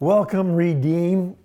[0.00, 1.36] Welcome, Redeem.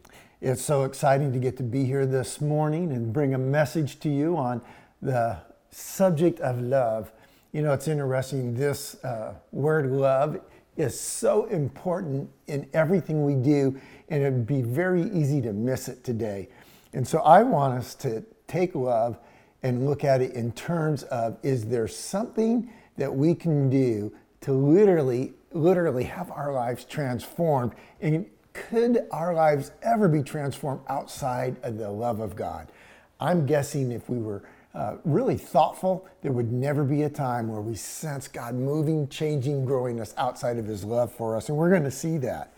[0.41, 4.09] It's so exciting to get to be here this morning and bring a message to
[4.09, 4.63] you on
[5.03, 5.37] the
[5.69, 7.11] subject of love.
[7.51, 10.41] You know, it's interesting, this uh, word love
[10.77, 13.79] is so important in everything we do,
[14.09, 16.49] and it'd be very easy to miss it today.
[16.93, 19.19] And so I want us to take love
[19.61, 24.11] and look at it in terms of is there something that we can do
[24.41, 28.25] to literally literally have our lives transformed and
[28.69, 32.71] could our lives ever be transformed outside of the love of God?
[33.19, 34.43] I'm guessing if we were
[34.73, 39.65] uh, really thoughtful, there would never be a time where we sense God moving, changing,
[39.65, 41.49] growing us outside of His love for us.
[41.49, 42.53] And we're going to see that.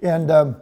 [0.00, 0.56] And um,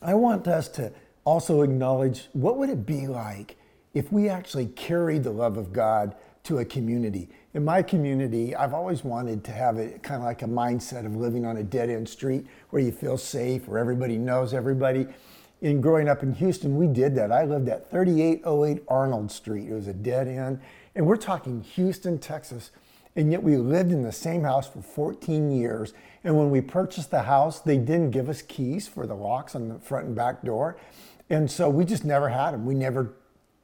[0.00, 0.92] I want us to
[1.24, 3.56] also acknowledge what would it be like
[3.94, 7.28] if we actually carried the love of God to a community.
[7.54, 11.16] In my community, I've always wanted to have it kind of like a mindset of
[11.16, 15.06] living on a dead end street where you feel safe, where everybody knows everybody.
[15.60, 17.30] In growing up in Houston, we did that.
[17.30, 19.68] I lived at 3808 Arnold Street.
[19.68, 20.60] It was a dead end.
[20.94, 22.70] And we're talking Houston, Texas.
[23.16, 25.92] And yet we lived in the same house for 14 years.
[26.24, 29.68] And when we purchased the house, they didn't give us keys for the locks on
[29.68, 30.78] the front and back door.
[31.28, 32.64] And so we just never had them.
[32.64, 33.12] We never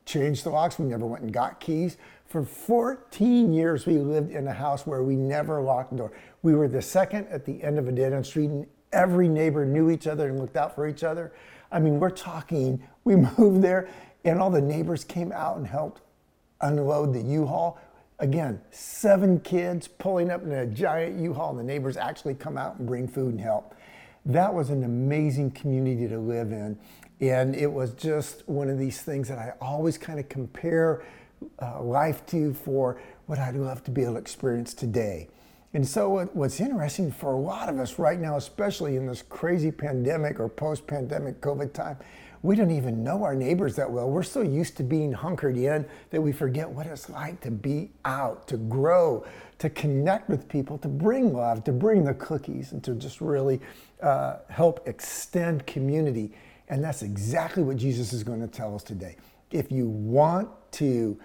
[0.09, 0.78] changed the locks.
[0.78, 1.98] We never went and got keys.
[2.27, 6.12] For 14 years, we lived in a house where we never locked the door.
[6.42, 9.64] We were the second at the end of a dead end street, and every neighbor
[9.64, 11.33] knew each other and looked out for each other.
[11.70, 13.89] I mean, we're talking, we moved there,
[14.25, 16.03] and all the neighbors came out and helped
[16.61, 17.79] unload the U Haul.
[18.19, 22.59] Again, seven kids pulling up in a giant U Haul, and the neighbors actually come
[22.59, 23.75] out and bring food and help.
[24.27, 26.79] That was an amazing community to live in.
[27.20, 31.05] And it was just one of these things that I always kind of compare
[31.61, 35.28] uh, life to for what I'd love to be able to experience today.
[35.74, 39.70] And so, what's interesting for a lot of us right now, especially in this crazy
[39.70, 41.98] pandemic or post pandemic COVID time,
[42.42, 44.08] we don't even know our neighbors that well.
[44.08, 47.90] We're so used to being hunkered in that we forget what it's like to be
[48.05, 49.27] out, to grow,
[49.58, 53.61] to connect with people, to bring love, to bring the cookies, and to just really
[54.02, 56.33] uh, help extend community.
[56.68, 59.17] And that's exactly what Jesus is going to tell us today
[59.51, 61.18] if you want to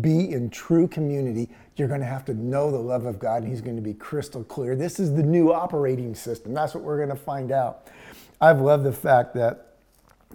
[0.00, 3.50] be in true community, you're going to have to know the love of God, and
[3.50, 4.76] He's going to be crystal clear.
[4.76, 6.54] This is the new operating system.
[6.54, 7.88] That's what we're going to find out.
[8.40, 9.74] I've loved the fact that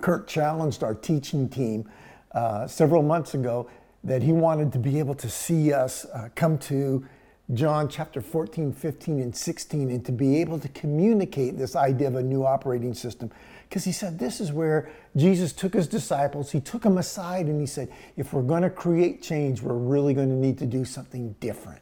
[0.01, 1.89] Kurt challenged our teaching team
[2.33, 3.69] uh, several months ago
[4.03, 7.05] that he wanted to be able to see us uh, come to
[7.53, 12.15] John chapter 14, 15, and 16, and to be able to communicate this idea of
[12.15, 13.31] a new operating system
[13.69, 17.59] because he said this is where Jesus took his disciples, he took them aside, and
[17.59, 20.85] he said, if we're going to create change, we're really going to need to do
[20.85, 21.81] something different.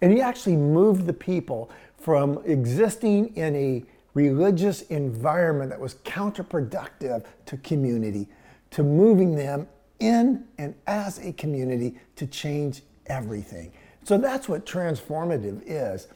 [0.00, 3.84] And he actually moved the people from existing in a
[4.14, 8.28] religious environment that was counterproductive to community
[8.70, 9.68] to moving them
[10.00, 13.72] in and as a community to change everything.
[14.04, 16.08] So that's what transformative is.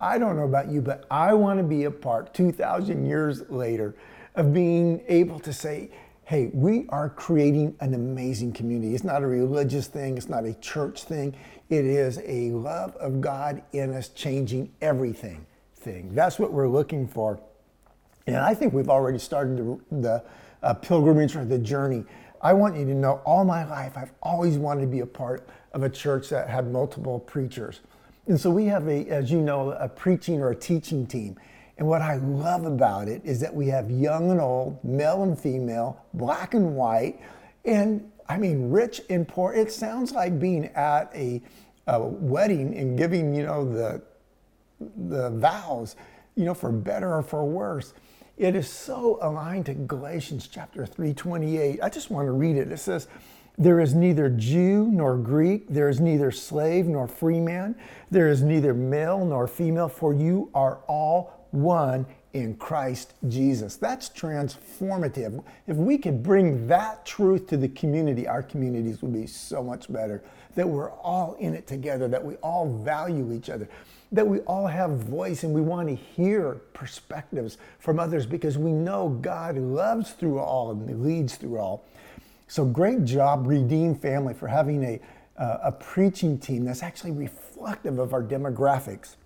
[0.00, 3.94] I don't know about you, but I want to be a part 2,000 years later
[4.34, 5.90] of being able to say,
[6.24, 8.94] hey, we are creating an amazing community.
[8.94, 11.36] It's not a religious thing, it's not a church thing.
[11.68, 16.14] It is a love of God in us changing everything thing.
[16.14, 17.40] That's what we're looking for.
[18.26, 20.24] And I think we've already started the, the
[20.62, 22.04] uh, pilgrimage or the journey.
[22.40, 25.48] I want you to know all my life, I've always wanted to be a part
[25.72, 27.80] of a church that had multiple preachers.
[28.26, 31.36] And so we have a, as you know, a preaching or a teaching team.
[31.78, 35.38] And what I love about it is that we have young and old, male and
[35.38, 37.20] female, black and white,
[37.64, 39.52] and I mean, rich and poor.
[39.52, 41.42] It sounds like being at a,
[41.86, 44.02] a wedding and giving, you know, the,
[45.08, 45.96] the vows,
[46.36, 47.94] you know, for better or for worse.
[48.38, 51.82] It is so aligned to Galatians chapter 3:28.
[51.82, 52.72] I just want to read it.
[52.72, 53.08] It says,
[53.58, 57.76] there is neither Jew nor Greek, there is neither slave nor free man,
[58.10, 63.76] there is neither male nor female, for you are all one in Christ Jesus.
[63.76, 65.42] That's transformative.
[65.66, 69.92] If we could bring that truth to the community, our communities would be so much
[69.92, 70.22] better.
[70.54, 73.68] That we're all in it together, that we all value each other,
[74.12, 78.72] that we all have voice and we want to hear perspectives from others because we
[78.72, 81.84] know God loves through all and leads through all.
[82.48, 85.00] So great job, Redeem Family, for having a,
[85.38, 89.16] uh, a preaching team that's actually reflective of our demographics.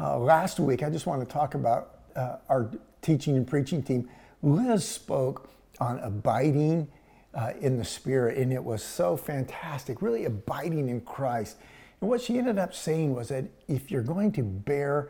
[0.00, 2.70] Uh, last week, I just want to talk about uh, our
[3.02, 4.08] teaching and preaching team.
[4.42, 5.50] Liz spoke
[5.80, 6.86] on abiding
[7.34, 11.56] uh, in the Spirit, and it was so fantastic, really abiding in Christ.
[12.00, 15.08] And what she ended up saying was that if you're going to bear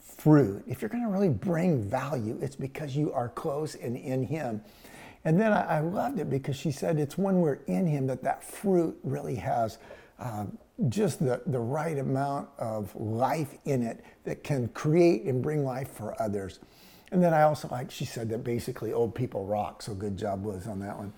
[0.00, 4.24] fruit, if you're going to really bring value, it's because you are close and in
[4.24, 4.60] Him.
[5.24, 8.24] And then I, I loved it because she said it's when we're in Him that
[8.24, 9.78] that fruit really has
[10.18, 10.58] um,
[10.88, 15.90] just the, the right amount of life in it that can create and bring life
[15.90, 16.60] for others.
[17.12, 19.82] And then I also like, she said that basically old people rock.
[19.82, 21.12] So good job, Liz, on that one.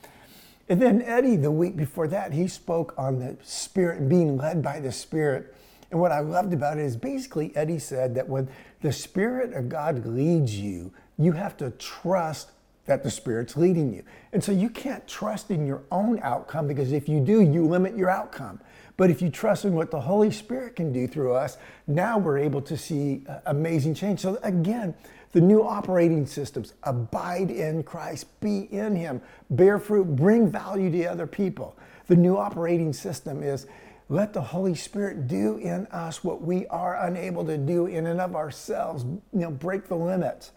[0.69, 4.63] And then Eddie, the week before that, he spoke on the Spirit and being led
[4.63, 5.55] by the Spirit.
[5.91, 8.49] And what I loved about it is basically Eddie said that when
[8.83, 12.51] the Spirit of God leads you, you have to trust
[12.87, 14.03] that the Spirit's leading you.
[14.33, 17.97] And so you can't trust in your own outcome because if you do, you limit
[17.97, 18.61] your outcome.
[18.97, 22.39] But if you trust in what the Holy Spirit can do through us, now we're
[22.39, 24.21] able to see uh, amazing change.
[24.21, 24.95] So again,
[25.33, 29.21] the new operating systems abide in Christ, be in Him,
[29.51, 31.77] bear fruit, bring value to other people.
[32.07, 33.67] The new operating system is
[34.09, 38.21] let the Holy Spirit do in us what we are unable to do in and
[38.21, 40.53] of ourselves, you know, break the limits.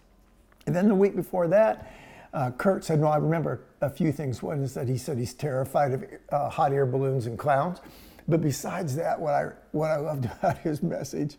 [0.66, 1.92] And then the week before that,
[2.32, 4.44] uh, Kurt said, "No, I remember a few things.
[4.44, 7.80] One is that he said he's terrified of uh, hot air balloons and clowns.
[8.30, 11.38] But besides that, what I, what I loved about his message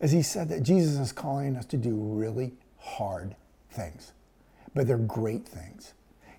[0.00, 3.34] is he said that Jesus is calling us to do really hard
[3.70, 4.12] things,
[4.74, 5.94] but they're great things.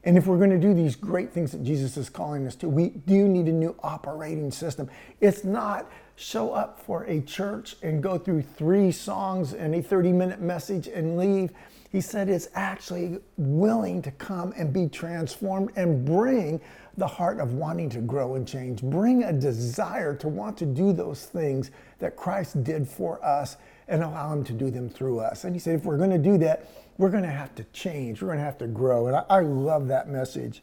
[0.06, 2.70] And if we're going to do these great things that Jesus is calling us to,
[2.70, 4.90] we do need a new operating system.
[5.20, 10.14] It's not show up for a church and go through three songs and a 30
[10.14, 11.52] minute message and leave.
[11.92, 16.62] He said it's actually willing to come and be transformed and bring
[17.00, 20.94] the heart of wanting to grow and change, bring a desire to want to do
[20.94, 23.58] those things that Christ did for us
[23.88, 25.44] and allow Him to do them through us.
[25.44, 28.22] And He said, if we're going to do that, we're going to have to change,
[28.22, 29.08] we're going to have to grow.
[29.08, 30.62] And I, I love that message.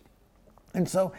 [0.74, 1.12] And so,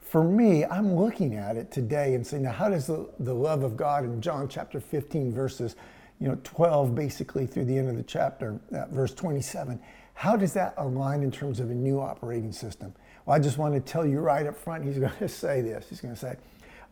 [0.00, 3.62] for me, I'm looking at it today and saying, now, how does the, the love
[3.64, 5.74] of God in John chapter 15, verses
[6.20, 9.80] you know, 12 basically through the end of the chapter, uh, verse 27.
[10.14, 12.94] How does that align in terms of a new operating system?
[13.24, 15.86] Well, I just want to tell you right up front, he's going to say this.
[15.88, 16.36] He's going to say,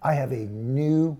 [0.03, 1.17] I have a new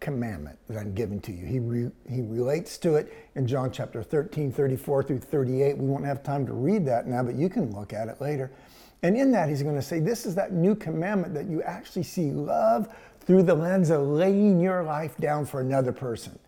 [0.00, 1.46] commandment that I'm giving to you.
[1.46, 5.78] He, re, he relates to it in John chapter 13, 34 through 38.
[5.78, 8.50] We won't have time to read that now, but you can look at it later.
[9.02, 12.02] And in that, he's going to say, This is that new commandment that you actually
[12.02, 12.88] see love
[13.20, 16.38] through the lens of laying your life down for another person.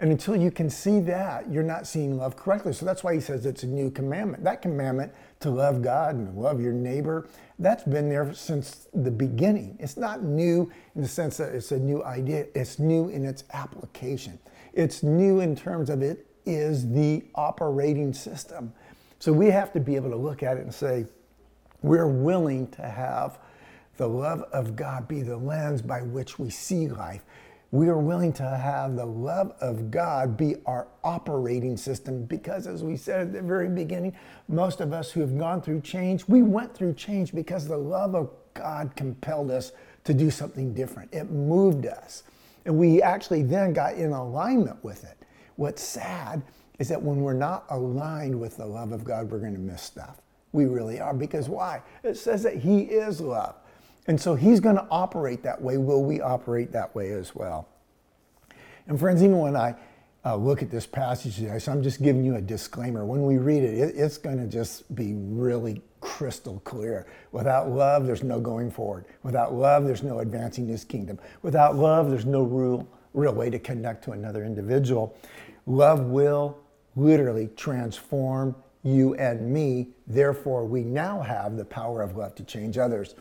[0.00, 2.72] And until you can see that, you're not seeing love correctly.
[2.72, 4.44] So that's why he says it's a new commandment.
[4.44, 7.28] That commandment to love God and love your neighbor,
[7.58, 9.76] that's been there since the beginning.
[9.80, 13.42] It's not new in the sense that it's a new idea, it's new in its
[13.52, 14.38] application.
[14.72, 18.72] It's new in terms of it is the operating system.
[19.18, 21.06] So we have to be able to look at it and say,
[21.82, 23.38] we're willing to have
[23.96, 27.22] the love of God be the lens by which we see life
[27.70, 32.82] we are willing to have the love of God be our operating system because, as
[32.82, 34.16] we said at the very beginning,
[34.48, 38.14] most of us who have gone through change, we went through change because the love
[38.14, 39.72] of God compelled us
[40.04, 41.12] to do something different.
[41.12, 42.22] It moved us.
[42.64, 45.18] And we actually then got in alignment with it.
[45.56, 46.42] What's sad
[46.78, 49.82] is that when we're not aligned with the love of God, we're going to miss
[49.82, 50.22] stuff.
[50.52, 51.12] We really are.
[51.12, 51.82] Because why?
[52.02, 53.56] It says that He is love.
[54.08, 55.76] And so he's going to operate that way.
[55.76, 57.68] Will we operate that way as well?
[58.86, 59.74] And friends, even when I
[60.24, 63.04] uh, look at this passage today, so I'm just giving you a disclaimer.
[63.04, 67.06] When we read it, it it's going to just be really crystal clear.
[67.32, 69.04] Without love, there's no going forward.
[69.22, 71.18] Without love, there's no advancing this kingdom.
[71.42, 75.14] Without love, there's no real, real way to connect to another individual.
[75.66, 76.58] Love will
[76.96, 79.88] literally transform you and me.
[80.06, 83.14] Therefore, we now have the power of love to change others.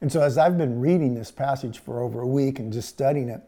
[0.00, 3.28] And so, as I've been reading this passage for over a week and just studying
[3.28, 3.42] it,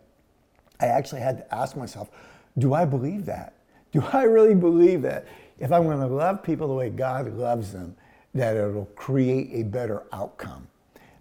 [0.81, 2.11] I actually had to ask myself,
[2.59, 3.55] do I believe that?
[3.93, 5.27] Do I really believe that
[5.59, 7.97] if I'm going to love people the way God loves them,
[8.35, 10.69] that it'll create a better outcome?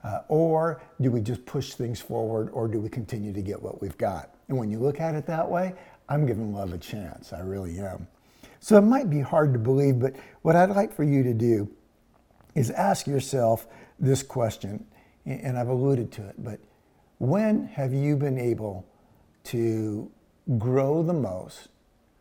[0.04, 3.82] Uh, or do we just push things forward or do we continue to get what
[3.82, 4.36] we've got?
[4.48, 5.74] And when you look at it that way,
[6.08, 7.34] I'm giving love a chance.
[7.34, 8.08] I really am.
[8.60, 11.70] So it might be hard to believe, but what I'd like for you to do
[12.56, 13.68] is ask yourself
[14.00, 14.86] this question
[15.30, 16.60] and I've alluded to it, but
[17.20, 18.86] when have you been able
[19.46, 20.10] to
[20.58, 21.68] grow the most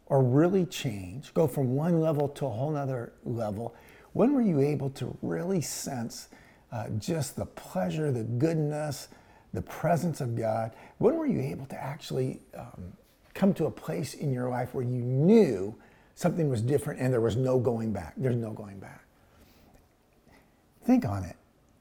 [0.06, 3.74] or really change, go from one level to a whole other level?
[4.12, 6.28] When were you able to really sense
[6.72, 9.08] uh, just the pleasure, the goodness,
[9.52, 10.72] the presence of God?
[10.98, 12.92] When were you able to actually um,
[13.34, 15.74] come to a place in your life where you knew
[16.14, 18.14] something was different and there was no going back?
[18.16, 19.04] There's no going back.
[20.84, 21.36] Think on it.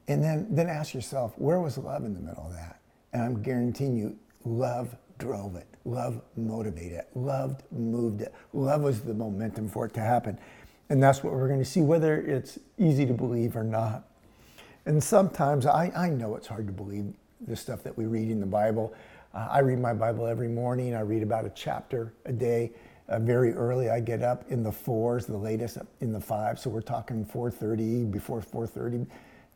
[0.07, 2.79] And then, then ask yourself, where was love in the middle of that?
[3.13, 5.67] And I'm guaranteeing you, love drove it.
[5.85, 7.09] Love motivated it.
[7.15, 8.33] Love moved it.
[8.53, 10.37] Love was the momentum for it to happen.
[10.89, 14.07] And that's what we're going to see, whether it's easy to believe or not.
[14.85, 17.13] And sometimes I, I know it's hard to believe
[17.45, 18.93] the stuff that we read in the Bible.
[19.33, 20.95] Uh, I read my Bible every morning.
[20.95, 22.71] I read about a chapter a day.
[23.09, 26.59] Uh, very early, I get up in the fours, the latest in the five.
[26.59, 29.07] So we're talking 4:30, before 4:30,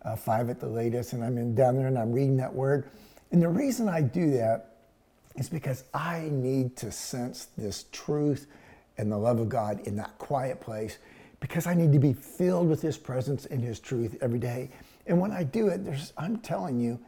[0.03, 2.89] uh, five at the latest, and I'm in down there and I'm reading that word.
[3.31, 4.75] And the reason I do that
[5.35, 8.47] is because I need to sense this truth
[8.97, 10.97] and the love of God in that quiet place
[11.39, 14.69] because I need to be filled with His presence and His truth every day.
[15.07, 16.99] And when I do it, there's, I'm telling you,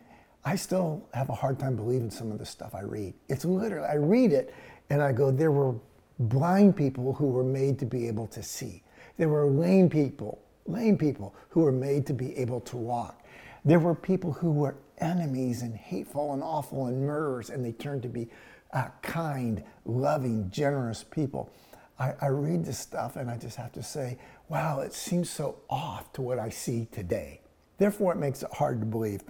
[0.45, 3.13] I still have a hard time believing some of the stuff I read.
[3.29, 4.53] It's literally, I read it
[4.89, 5.75] and I go, there were
[6.19, 8.83] blind people who were made to be able to see.
[9.17, 13.23] There were lame people, lame people who were made to be able to walk.
[13.65, 18.03] There were people who were enemies and hateful and awful and murderers, and they turned
[18.03, 18.29] to be
[18.73, 21.51] uh, kind, loving, generous people.
[21.99, 24.17] I, I read this stuff and I just have to say,
[24.49, 27.41] wow, it seems so off to what I see today.
[27.77, 29.21] Therefore, it makes it hard to believe.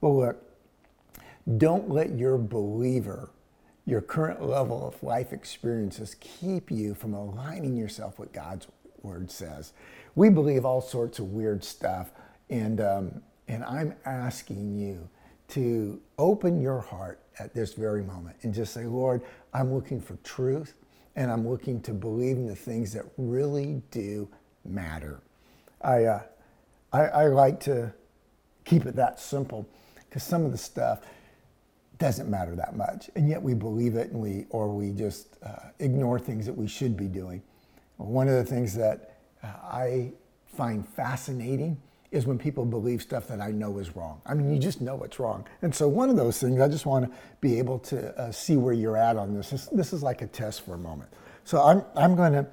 [0.00, 0.44] But look,
[1.56, 3.30] don't let your believer,
[3.86, 8.66] your current level of life experiences, keep you from aligning yourself with God's
[9.02, 9.72] word says.
[10.18, 12.10] We believe all sorts of weird stuff,
[12.50, 15.08] and um, and I'm asking you
[15.50, 19.22] to open your heart at this very moment and just say, Lord,
[19.54, 20.74] I'm looking for truth
[21.14, 24.28] and I'm looking to believe in the things that really do
[24.64, 25.20] matter.
[25.82, 26.22] I, uh,
[26.92, 27.92] I, I like to
[28.64, 29.68] keep it that simple
[30.08, 31.02] because some of the stuff
[32.00, 35.70] doesn't matter that much, and yet we believe it, and we or we just uh,
[35.78, 37.40] ignore things that we should be doing.
[37.98, 39.07] One of the things that
[39.42, 40.12] I
[40.46, 41.80] find fascinating
[42.10, 44.20] is when people believe stuff that I know is wrong.
[44.24, 45.46] I mean, you just know it's wrong.
[45.60, 48.56] And so, one of those things, I just want to be able to uh, see
[48.56, 49.50] where you're at on this.
[49.50, 49.66] this.
[49.66, 49.92] this.
[49.92, 51.10] is like a test for a moment.
[51.44, 52.46] So, I'm, I'm going to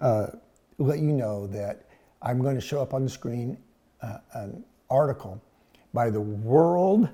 [0.00, 0.26] uh,
[0.78, 1.84] let you know that
[2.22, 3.58] I'm going to show up on the screen
[4.00, 5.42] uh, an article
[5.92, 7.08] by the World,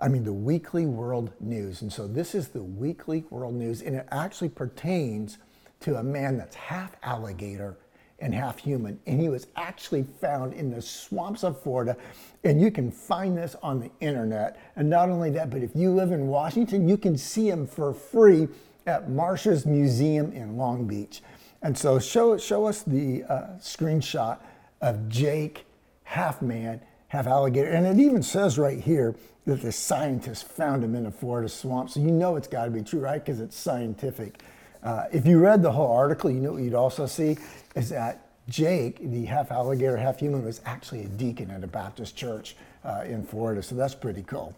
[0.00, 1.82] I mean, the Weekly World News.
[1.82, 5.38] And so, this is the Weekly World News, and it actually pertains
[5.80, 7.76] to a man that's half alligator
[8.20, 8.98] and half human.
[9.06, 11.96] And he was actually found in the swamps of Florida.
[12.44, 14.60] And you can find this on the internet.
[14.76, 17.92] And not only that, but if you live in Washington, you can see him for
[17.94, 18.48] free
[18.86, 21.22] at Marsh's Museum in Long Beach.
[21.62, 24.38] And so show, show us the uh, screenshot
[24.80, 25.66] of Jake,
[26.04, 27.68] half man, half alligator.
[27.68, 31.90] And it even says right here that the scientists found him in a Florida swamp.
[31.90, 33.24] So you know it's got to be true, right?
[33.24, 34.40] Because it's scientific.
[34.82, 37.36] Uh, if you read the whole article, you know what you'd also see
[37.74, 42.16] is that Jake, the half alligator, half human, was actually a deacon at a Baptist
[42.16, 43.62] church uh, in Florida.
[43.62, 44.54] So that's pretty cool.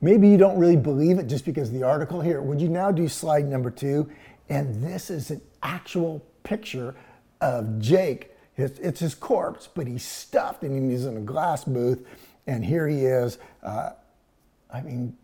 [0.00, 2.42] Maybe you don't really believe it just because of the article here.
[2.42, 4.10] Would you now do slide number two?
[4.48, 6.94] And this is an actual picture
[7.40, 8.30] of Jake.
[8.56, 12.06] It's, it's his corpse, but he's stuffed and he's in a glass booth.
[12.46, 13.38] And here he is.
[13.62, 13.90] Uh,
[14.72, 15.16] I mean,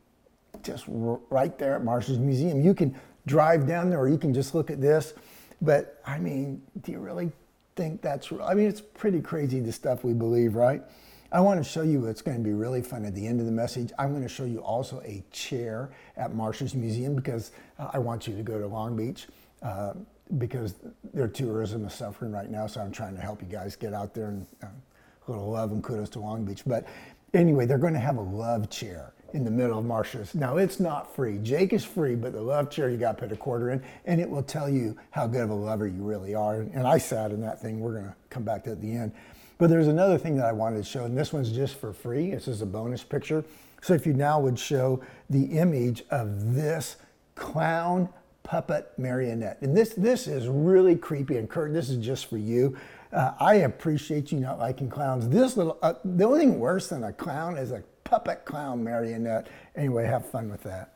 [0.62, 2.62] just r- right there at Marsh's Museum.
[2.62, 2.94] You can
[3.26, 5.14] drive down there or you can just look at this.
[5.60, 7.30] But I mean, do you really
[7.76, 8.32] think that's?
[8.42, 10.82] I mean, it's pretty crazy the stuff we believe, right?
[11.30, 13.46] I want to show you it's going to be really fun at the end of
[13.46, 13.90] the message.
[13.98, 18.26] I'm going to show you also a chair at Marsh's Museum because uh, I want
[18.26, 19.28] you to go to Long Beach
[19.62, 19.94] uh,
[20.36, 20.74] because
[21.14, 22.66] their tourism is suffering right now.
[22.66, 25.72] So I'm trying to help you guys get out there and uh, a little love
[25.72, 26.64] and kudos to Long Beach.
[26.66, 26.86] But
[27.32, 30.34] anyway, they're going to have a love chair in the middle of Marsh's.
[30.34, 31.38] Now it's not free.
[31.38, 34.20] Jake is free, but the love chair you got to put a quarter in, and
[34.20, 36.60] it will tell you how good of a lover you really are.
[36.60, 37.80] And I sat in that thing.
[37.80, 39.12] We're to come back to at the end.
[39.58, 42.30] But there's another thing that I wanted to show, and this one's just for free.
[42.30, 43.44] This is a bonus picture.
[43.80, 46.96] So if you now would show the image of this
[47.34, 48.08] clown
[48.42, 51.36] puppet marionette, and this this is really creepy.
[51.36, 52.76] And Kurt, this is just for you.
[53.12, 55.28] Uh, I appreciate you not liking clowns.
[55.28, 59.48] This little, uh, the only thing worse than a clown is a puppet clown marionette.
[59.74, 60.92] Anyway, have fun with that.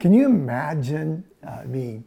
[0.00, 2.02] Can you imagine, uh, I mean,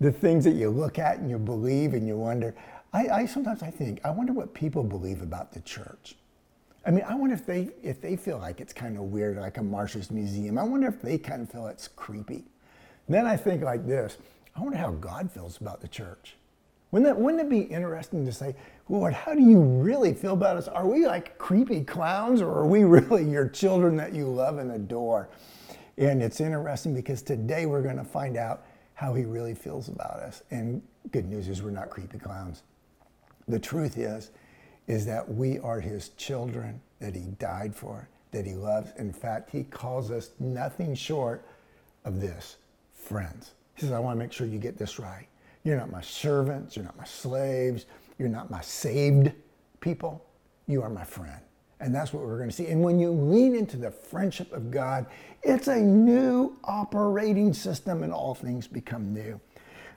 [0.00, 2.54] the things that you look at and you believe and you wonder?
[2.92, 6.16] I, I sometimes I think, I wonder what people believe about the church.
[6.84, 9.56] I mean, I wonder if they if they feel like it's kind of weird, like
[9.56, 10.58] a Marsh's Museum.
[10.58, 12.44] I wonder if they kind of feel it's creepy.
[13.06, 14.18] And then I think like this:
[14.54, 16.36] I wonder how God feels about the church.
[16.90, 18.54] Wouldn't, that, wouldn't it be interesting to say,
[18.88, 20.68] Lord, how do you really feel about us?
[20.68, 24.70] Are we like creepy clowns or are we really your children that you love and
[24.72, 25.28] adore?
[25.98, 28.64] And it's interesting because today we're going to find out
[28.94, 30.42] how he really feels about us.
[30.50, 32.62] And good news is we're not creepy clowns.
[33.48, 34.30] The truth is,
[34.86, 38.92] is that we are his children that he died for, that he loves.
[38.98, 41.44] In fact, he calls us nothing short
[42.04, 42.56] of this
[42.94, 43.52] friends.
[43.74, 45.26] He says, I want to make sure you get this right.
[45.66, 47.86] You're not my servants, you're not my slaves,
[48.20, 49.32] you're not my saved
[49.80, 50.24] people,
[50.68, 51.40] you are my friend.
[51.80, 52.68] And that's what we're going to see.
[52.68, 55.06] And when you lean into the friendship of God,
[55.42, 59.40] it's a new operating system and all things become new.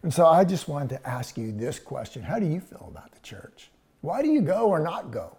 [0.01, 3.11] And so I just wanted to ask you this question How do you feel about
[3.11, 3.69] the church?
[4.01, 5.38] Why do you go or not go?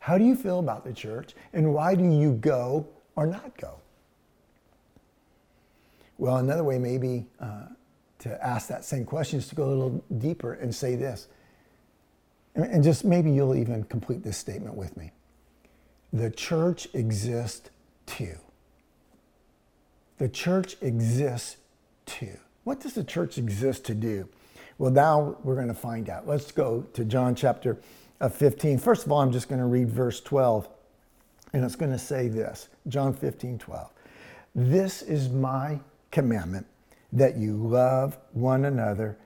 [0.00, 1.32] How do you feel about the church?
[1.54, 3.76] And why do you go or not go?
[6.18, 7.68] Well, another way maybe uh,
[8.20, 11.28] to ask that same question is to go a little deeper and say this.
[12.54, 15.12] And just maybe you'll even complete this statement with me.
[16.12, 17.70] The church exists
[18.06, 18.36] to.
[20.18, 21.58] The church exists
[22.06, 22.38] to.
[22.64, 24.28] What does the church exist to do?
[24.78, 26.26] Well, now we're going to find out.
[26.26, 27.78] Let's go to John chapter
[28.20, 28.78] uh, 15.
[28.78, 30.68] First of all, I'm just going to read verse 12,
[31.52, 33.90] and it's going to say this John 15, 12.
[34.54, 35.80] This is my
[36.10, 36.66] commandment
[37.12, 39.18] that you love one another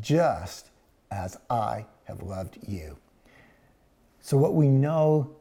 [0.00, 0.70] just
[1.10, 2.96] as I have loved you.
[4.20, 5.36] So, what we know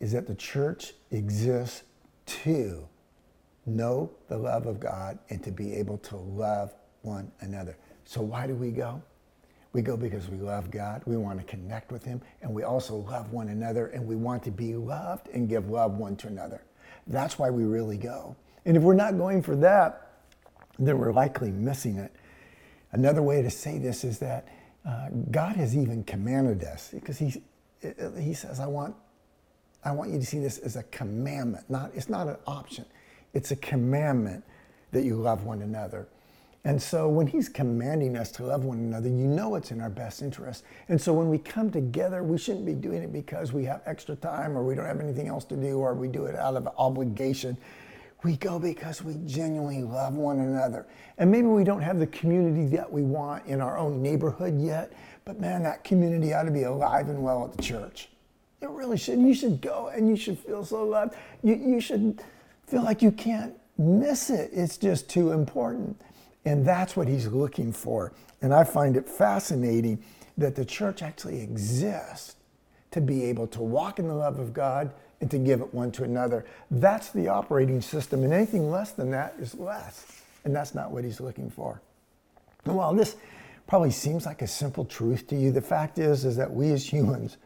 [0.00, 1.82] is that the church exists
[2.26, 2.86] to
[3.66, 7.76] know the love of God and to be able to love one another.
[8.04, 9.02] So, why do we go?
[9.72, 12.96] We go because we love God, we want to connect with Him, and we also
[12.96, 16.62] love one another, and we want to be loved and give love one to another.
[17.06, 18.36] That's why we really go.
[18.64, 20.07] And if we're not going for that,
[20.78, 22.12] then we're likely missing it.
[22.92, 24.48] Another way to say this is that
[24.86, 27.42] uh, God has even commanded us because he,
[28.18, 28.94] he says, I want,
[29.84, 31.68] I want you to see this as a commandment.
[31.68, 32.84] Not, it's not an option,
[33.34, 34.44] it's a commandment
[34.92, 36.08] that you love one another.
[36.64, 39.90] And so when he's commanding us to love one another, you know it's in our
[39.90, 40.64] best interest.
[40.88, 44.16] And so when we come together, we shouldn't be doing it because we have extra
[44.16, 46.68] time or we don't have anything else to do or we do it out of
[46.76, 47.56] obligation.
[48.24, 50.86] We go because we genuinely love one another.
[51.18, 54.92] And maybe we don't have the community that we want in our own neighborhood yet,
[55.24, 58.08] but man, that community ought to be alive and well at the church.
[58.60, 59.20] It really should.
[59.20, 61.14] You should go and you should feel so loved.
[61.42, 62.20] You, you should
[62.66, 64.50] feel like you can't miss it.
[64.52, 66.00] It's just too important.
[66.44, 68.12] And that's what he's looking for.
[68.42, 70.02] And I find it fascinating
[70.36, 72.36] that the church actually exists
[72.90, 75.90] to be able to walk in the love of God and to give it one
[75.92, 76.44] to another.
[76.70, 80.06] That's the operating system, and anything less than that is less.
[80.44, 81.80] And that's not what he's looking for.
[82.64, 83.16] And while this
[83.66, 86.90] probably seems like a simple truth to you, the fact is, is that we as
[86.90, 87.36] humans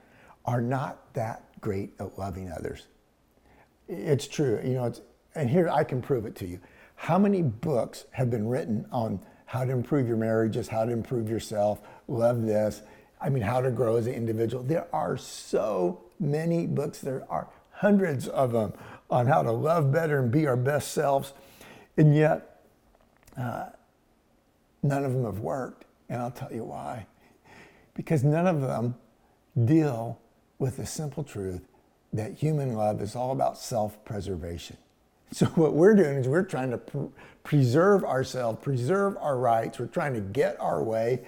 [0.44, 2.86] are not that great at loving others.
[3.88, 4.92] It's true, you know,
[5.34, 6.60] and here I can prove it to you.
[6.94, 11.28] How many books have been written on how to improve your marriages, how to improve
[11.28, 12.82] yourself, love this,
[13.20, 14.62] I mean, how to grow as an individual?
[14.62, 17.00] There are so many books.
[17.00, 17.48] There are
[17.82, 18.72] hundreds of them
[19.10, 21.32] on how to love better and be our best selves.
[21.96, 22.62] And yet,
[23.36, 23.66] uh,
[24.84, 25.84] none of them have worked.
[26.08, 27.06] And I'll tell you why.
[27.94, 28.94] Because none of them
[29.64, 30.20] deal
[30.60, 31.60] with the simple truth
[32.12, 34.76] that human love is all about self preservation.
[35.32, 37.06] So, what we're doing is we're trying to pr-
[37.42, 41.22] preserve ourselves, preserve our rights, we're trying to get our way,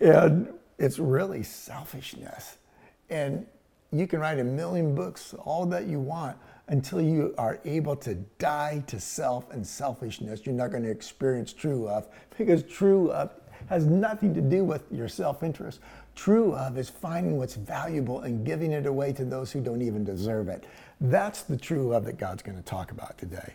[0.00, 2.58] and it's really selfishness.
[3.10, 3.46] And
[3.92, 6.36] you can write a million books, all that you want,
[6.68, 10.44] until you are able to die to self and selfishness.
[10.44, 13.30] You're not going to experience true love because true love
[13.68, 15.80] has nothing to do with your self interest.
[16.14, 20.04] True love is finding what's valuable and giving it away to those who don't even
[20.04, 20.64] deserve it.
[21.00, 23.54] That's the true love that God's going to talk about today.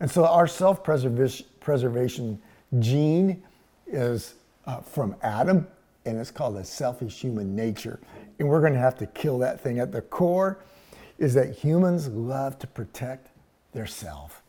[0.00, 2.40] And so our self preservation
[2.78, 3.42] gene
[3.86, 4.34] is
[4.66, 5.66] uh, from Adam,
[6.04, 7.98] and it's called a selfish human nature
[8.38, 9.78] and we're going to have to kill that thing.
[9.78, 10.58] At the core
[11.18, 13.28] is that humans love to protect
[13.72, 14.42] their self.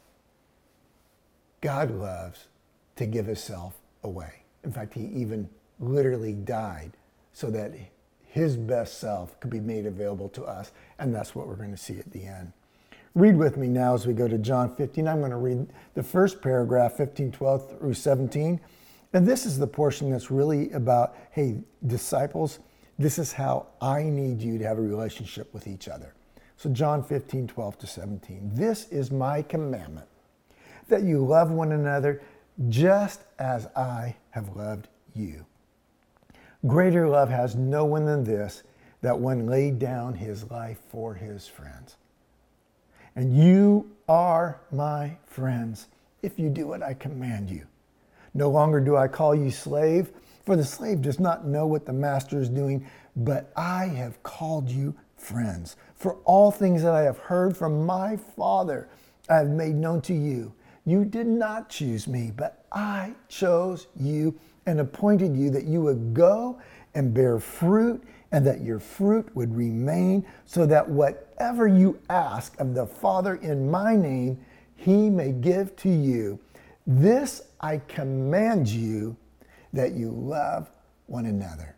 [1.61, 2.47] God loves
[2.95, 4.43] to give his self away.
[4.63, 5.49] In fact, he even
[5.79, 6.91] literally died
[7.33, 7.73] so that
[8.27, 10.71] his best self could be made available to us.
[10.99, 12.53] And that's what we're going to see at the end.
[13.15, 15.07] Read with me now as we go to John 15.
[15.07, 18.59] I'm going to read the first paragraph, 15, 12 through 17.
[19.13, 22.59] And this is the portion that's really about hey, disciples,
[22.99, 26.13] this is how I need you to have a relationship with each other.
[26.57, 28.51] So, John 15, 12 to 17.
[28.53, 30.07] This is my commandment
[30.89, 32.21] that you love one another
[32.67, 35.45] just as I have loved you.
[36.67, 38.63] Greater love has no one than this,
[39.01, 41.95] that one laid down his life for his friends.
[43.15, 45.87] And you are my friends
[46.21, 47.65] if you do what I command you.
[48.33, 50.11] No longer do I call you slave
[50.49, 52.83] for the slave does not know what the master is doing,
[53.15, 55.75] but I have called you friends.
[55.93, 58.89] For all things that I have heard from my Father,
[59.29, 60.51] I have made known to you.
[60.87, 66.15] You did not choose me, but I chose you and appointed you that you would
[66.15, 66.59] go
[66.95, 72.73] and bear fruit and that your fruit would remain, so that whatever you ask of
[72.73, 74.43] the Father in my name,
[74.75, 76.39] he may give to you.
[76.87, 79.15] This I command you
[79.73, 80.69] that you love
[81.07, 81.75] one another.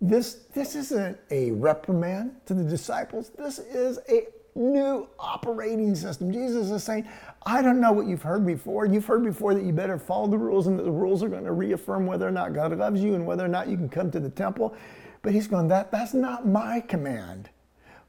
[0.00, 3.30] This, this isn't a reprimand to the disciples.
[3.30, 6.32] This is a new operating system.
[6.32, 7.06] Jesus is saying,
[7.44, 8.86] I don't know what you've heard before.
[8.86, 11.44] You've heard before that you better follow the rules and that the rules are going
[11.44, 14.10] to reaffirm whether or not God loves you and whether or not you can come
[14.10, 14.74] to the temple.
[15.22, 17.50] But he's going, that, that's not my command.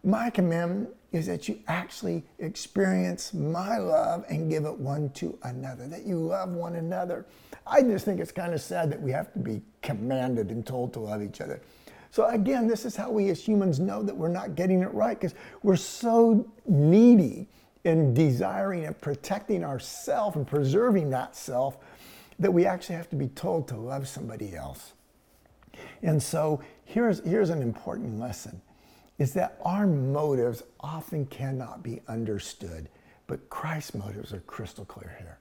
[0.03, 5.87] My command is that you actually experience my love and give it one to another,
[5.87, 7.25] that you love one another.
[7.67, 10.93] I just think it's kind of sad that we have to be commanded and told
[10.93, 11.61] to love each other.
[12.11, 15.19] So, again, this is how we as humans know that we're not getting it right
[15.19, 17.47] because we're so needy
[17.83, 21.77] in desiring and protecting ourself and preserving that self
[22.39, 24.93] that we actually have to be told to love somebody else.
[26.01, 28.61] And so, here's, here's an important lesson
[29.21, 32.89] is that our motives often cannot be understood,
[33.27, 35.37] but Christ's motives are crystal clear here.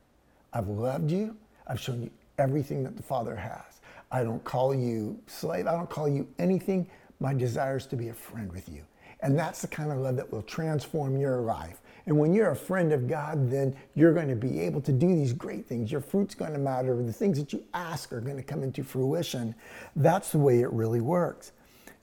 [0.53, 1.35] I've loved you,
[1.67, 3.81] I've shown you everything that the Father has.
[4.13, 6.91] I don't call you slave, I don't call you anything.
[7.21, 8.83] My desire is to be a friend with you.
[9.23, 11.81] And that's the kind of love that will transform your life.
[12.05, 15.09] And when you're a friend of God, then you're going to be able to do
[15.09, 15.91] these great things.
[15.91, 17.03] Your fruit's going to matter.
[17.03, 19.55] The things that you ask are going to come into fruition.
[19.97, 21.53] That's the way it really works.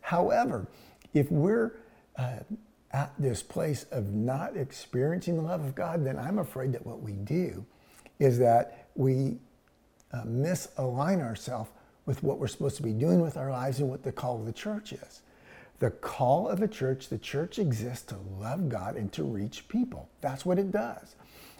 [0.02, 0.66] However,
[1.20, 1.74] if we're
[2.18, 2.40] uh,
[2.92, 7.02] at this place of not experiencing the love of God, then I'm afraid that what
[7.02, 7.66] we do
[8.20, 9.38] is that we
[10.14, 11.70] uh, misalign ourselves
[12.06, 14.46] with what we're supposed to be doing with our lives and what the call of
[14.46, 15.22] the church is.
[15.80, 20.10] The call of the church, the church exists to love God and to reach people.
[20.22, 21.16] That's what it does.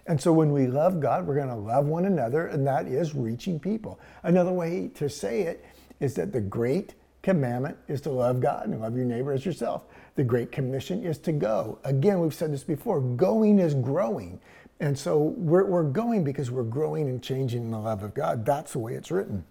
[0.08, 3.14] And so when we love God, we're going to love one another, and that is
[3.14, 4.00] reaching people.
[4.24, 5.66] Another way to say it
[6.00, 9.84] is that the great commandment is to love God and love your neighbor as yourself.
[10.16, 11.80] The Great Commission is to go.
[11.84, 14.40] Again, we've said this before going is growing.
[14.80, 18.46] And so we're, we're going because we're growing and changing in the love of God.
[18.46, 19.44] That's the way it's written.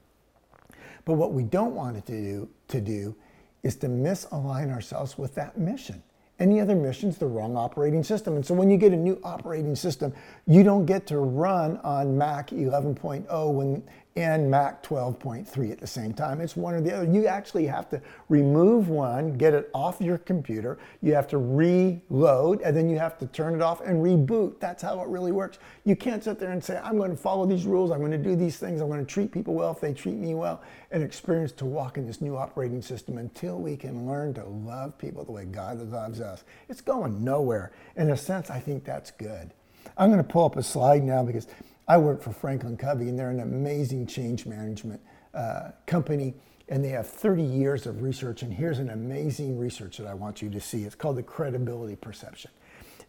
[1.05, 3.17] But what we don't want it to do, to do
[3.63, 6.03] is to misalign ourselves with that mission.
[6.39, 8.37] Any other mission is the wrong operating system.
[8.37, 10.13] And so when you get a new operating system,
[10.47, 13.83] you don't get to run on Mac 11.0 when
[14.17, 16.41] and Mac 12.3 at the same time.
[16.41, 17.05] It's one or the other.
[17.05, 18.01] You actually have to
[18.31, 20.79] remove one, get it off your computer.
[21.03, 24.59] You have to reload, and then you have to turn it off and reboot.
[24.59, 25.59] That's how it really works.
[25.85, 27.91] You can't sit there and say, I'm going to follow these rules.
[27.91, 28.81] I'm going to do these things.
[28.81, 31.99] I'm going to treat people well if they treat me well, and experience to walk
[31.99, 35.79] in this new operating system until we can learn to love people the way God
[35.91, 36.45] loves us.
[36.71, 37.73] It's going nowhere.
[37.97, 39.53] In a sense, I think that's good.
[39.99, 41.47] I'm going to pull up a slide now because
[41.89, 45.01] I work for Franklin Covey, and they're an amazing change management
[45.35, 46.35] uh, company,
[46.69, 48.43] and they have 30 years of research.
[48.43, 50.83] And here's an amazing research that I want you to see.
[50.83, 52.51] It's called the credibility perception.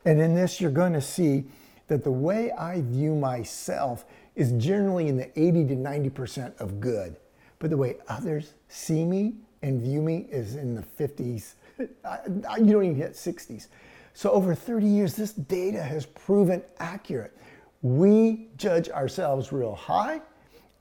[0.06, 1.46] And in this, you're going to see
[1.88, 7.18] that the way I view myself is generally in the 80 to 90% of good,
[7.58, 11.56] but the way others see me and view me is in the 50s.
[11.80, 13.68] you don't even hit 60s.
[14.14, 17.36] So over 30 years, this data has proven accurate
[17.82, 20.22] we judge ourselves real high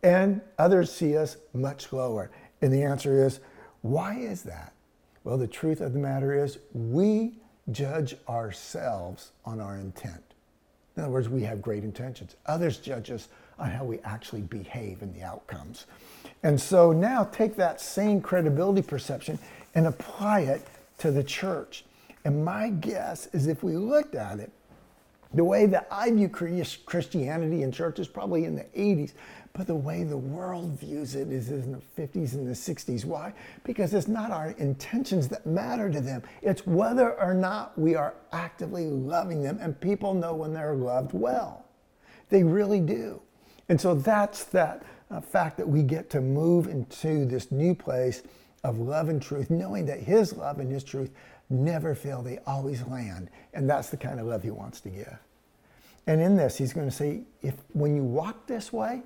[0.02, 2.30] and others see us much lower.
[2.62, 3.40] And the answer is,
[3.82, 4.72] why is that?
[5.24, 7.34] Well, the truth of the matter is, we
[7.72, 10.22] judge ourselves on our intent.
[10.96, 12.36] In other words, we have great intentions.
[12.46, 13.28] Others judge us
[13.58, 15.86] on how we actually behave and the outcomes.
[16.42, 19.38] And so now take that same credibility perception
[19.74, 20.66] and apply it
[20.98, 21.84] to the church.
[22.24, 24.52] And my guess is if we looked at it
[25.36, 29.12] the way that I view Christianity in church is probably in the 80s,
[29.52, 33.04] but the way the world views it is in the 50s and the 60s.
[33.04, 33.32] Why?
[33.64, 38.14] Because it's not our intentions that matter to them, it's whether or not we are
[38.32, 41.64] actively loving them, and people know when they're loved well.
[42.28, 43.22] They really do.
[43.68, 48.22] And so that's that uh, fact that we get to move into this new place
[48.64, 51.10] of love and truth, knowing that His love and His truth
[51.50, 53.30] never fail, they always land.
[53.54, 55.18] And that's the kind of love he wants to give.
[56.06, 59.02] And in this, he's going to say, if when you walk this way,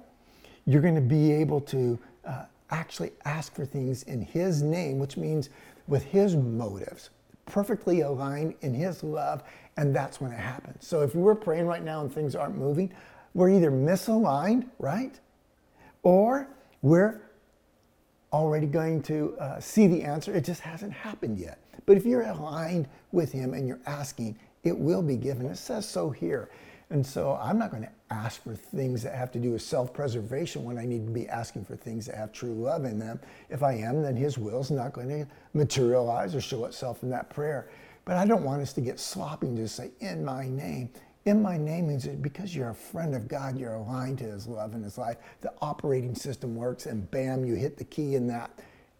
[0.66, 5.16] you're going to be able to uh, actually ask for things in his name, which
[5.16, 5.48] means
[5.88, 7.10] with his motives,
[7.46, 9.42] perfectly aligned in his love,
[9.76, 10.86] and that's when it happens.
[10.86, 12.92] So if we're praying right now and things aren't moving,
[13.34, 15.18] we're either misaligned, right?
[16.02, 16.48] Or
[16.82, 17.22] we're
[18.32, 20.34] already going to uh, see the answer.
[20.34, 21.58] It just hasn't happened yet.
[21.86, 25.46] But if you're aligned with Him and you're asking, it will be given.
[25.46, 26.50] It says so here.
[26.90, 29.94] And so I'm not going to ask for things that have to do with self
[29.94, 33.20] preservation when I need to be asking for things that have true love in them.
[33.48, 37.10] If I am, then His will is not going to materialize or show itself in
[37.10, 37.70] that prayer.
[38.04, 40.90] But I don't want us to get sloppy and just say, in my name.
[41.26, 44.48] In my name means that because you're a friend of God, you're aligned to His
[44.48, 45.18] love and His life.
[45.42, 48.50] The operating system works, and bam, you hit the key, and that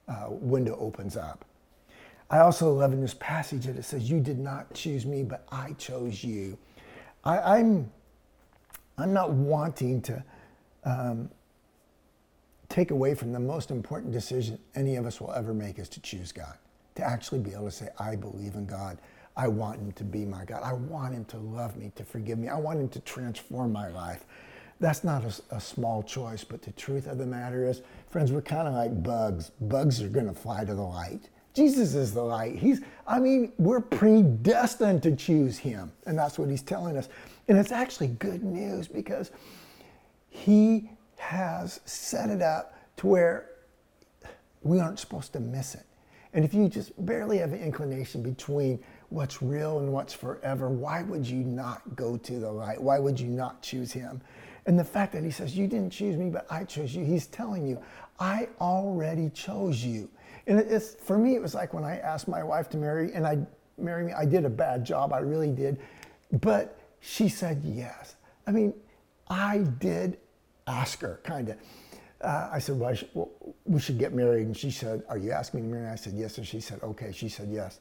[0.07, 1.45] uh, window opens up.
[2.31, 5.45] I also love in this passage that it says, You did not choose me, but
[5.51, 6.57] I chose you.
[7.25, 7.91] I, am
[8.99, 10.25] I'm, I'm not wanting to
[10.85, 11.31] um,
[12.69, 16.01] take away from the most important decision any of us will ever make is to
[16.01, 16.57] choose God
[17.01, 18.99] to actually be able to say, I believe in God.
[19.37, 20.63] I want him to be my God.
[20.63, 22.49] I want him to love me, to forgive me.
[22.49, 24.25] I want him to transform my life.
[24.81, 28.43] That's not a, a small choice, but the truth of the matter is, friends, we're
[28.43, 29.51] kind of like bugs.
[29.61, 31.29] Bugs are going to fly to the light.
[31.55, 32.57] Jesus is the light.
[32.57, 35.93] He's, I mean, we're predestined to choose him.
[36.07, 37.09] And that's what he's telling us.
[37.49, 39.33] And it's actually good news because
[40.29, 43.51] he has set it up to where
[44.63, 45.85] we aren't supposed to miss it.
[46.33, 51.03] And if you just barely have an inclination between what's real and what's forever, why
[51.03, 52.81] would you not go to the light?
[52.81, 54.21] Why would you not choose him?
[54.67, 57.27] And the fact that he says, You didn't choose me, but I chose you, he's
[57.27, 57.83] telling you,
[58.21, 60.09] I already chose you.
[60.51, 63.25] And it's for me, it was like when I asked my wife to marry and
[63.25, 63.39] I
[63.79, 65.81] marry me, I did a bad job, I really did.
[66.33, 68.17] But she said yes.
[68.49, 68.75] I mean,
[69.29, 70.19] I did
[70.67, 71.57] ask her, kind of
[72.21, 73.31] uh, I said, well, should, well,
[73.65, 74.47] we should get married.
[74.49, 75.85] And she said, are you asking me to marry?
[75.85, 76.37] And I said, yes.
[76.37, 77.13] And she said, okay.
[77.13, 77.79] She said, yes.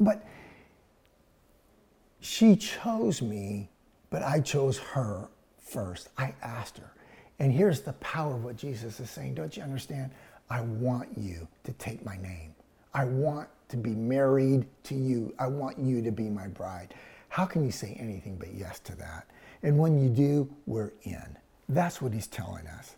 [0.00, 0.26] But
[2.18, 3.70] she chose me,
[4.10, 6.08] but I chose her first.
[6.18, 6.92] I asked her.
[7.38, 9.34] And here's the power of what Jesus is saying.
[9.34, 10.10] Don't you understand?
[10.50, 12.54] I want you to take my name.
[12.94, 15.34] I want to be married to you.
[15.38, 16.94] I want you to be my bride.
[17.28, 19.26] How can you say anything but yes to that?
[19.62, 21.36] And when you do, we're in.
[21.68, 22.96] That's what he's telling us.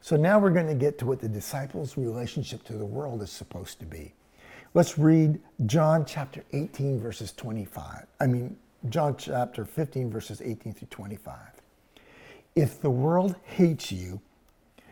[0.00, 3.30] So now we're going to get to what the disciples' relationship to the world is
[3.30, 4.14] supposed to be.
[4.74, 8.06] Let's read John chapter 18, verses 25.
[8.20, 8.56] I mean,
[8.88, 11.36] John chapter 15, verses 18 through 25.
[12.56, 14.20] If the world hates you,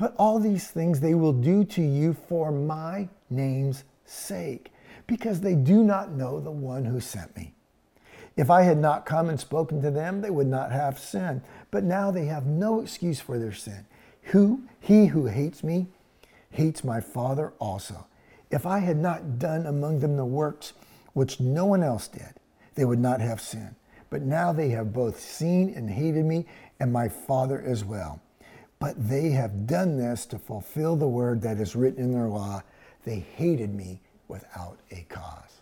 [0.00, 4.72] But all these things they will do to you for my name's sake,
[5.06, 7.52] because they do not know the one who sent me.
[8.34, 11.42] If I had not come and spoken to them, they would not have sin.
[11.70, 13.84] But now they have no excuse for their sin.
[14.22, 15.88] Who, he who hates me
[16.50, 18.06] hates my Father also.
[18.50, 20.72] If I had not done among them the works
[21.12, 22.32] which no one else did,
[22.74, 23.76] they would not have sin.
[24.08, 26.46] But now they have both seen and hated me,
[26.80, 28.22] and my Father as well.
[28.80, 32.62] But they have done this to fulfill the word that is written in their law.
[33.04, 35.60] They hated me without a cause.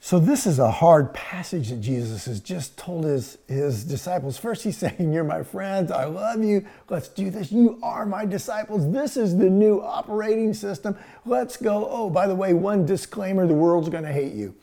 [0.00, 4.38] So this is a hard passage that Jesus has just told his, his disciples.
[4.38, 5.90] First, he's saying, You're my friends.
[5.90, 6.64] I love you.
[6.88, 7.50] Let's do this.
[7.50, 8.90] You are my disciples.
[8.90, 10.96] This is the new operating system.
[11.26, 11.88] Let's go.
[11.90, 14.54] Oh, by the way, one disclaimer the world's going to hate you.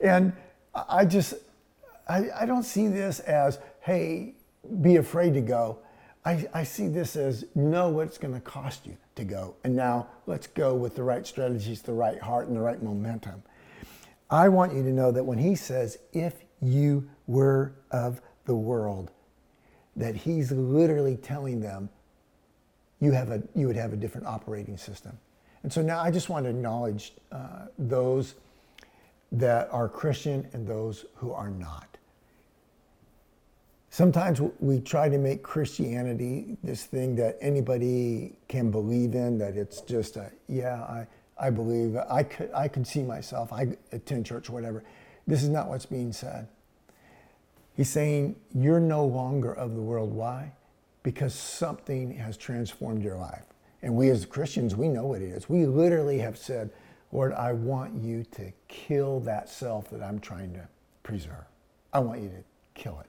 [0.00, 0.32] And
[0.74, 1.34] I just,
[2.08, 4.34] I, I don't see this as, hey,
[4.80, 5.78] be afraid to go.
[6.24, 9.54] I, I see this as know what it's going to cost you to go.
[9.64, 13.42] And now let's go with the right strategies, the right heart, and the right momentum.
[14.30, 19.10] I want you to know that when he says, if you were of the world,
[19.96, 21.88] that he's literally telling them
[23.00, 25.18] you, have a, you would have a different operating system.
[25.62, 28.34] And so now I just want to acknowledge uh, those
[29.32, 31.97] that are Christian and those who are not.
[33.98, 39.80] Sometimes we try to make Christianity this thing that anybody can believe in, that it's
[39.80, 41.06] just a, yeah, I,
[41.36, 44.84] I believe I could, I could see myself, I attend church whatever.
[45.26, 46.46] This is not what's being said.
[47.74, 50.12] He's saying, You're no longer of the world.
[50.12, 50.52] Why?
[51.02, 53.46] Because something has transformed your life.
[53.82, 55.48] And we as Christians, we know what it is.
[55.48, 56.70] We literally have said,
[57.10, 60.68] Lord, I want you to kill that self that I'm trying to
[61.02, 61.46] preserve.
[61.92, 62.44] I want you to
[62.80, 63.08] kill it.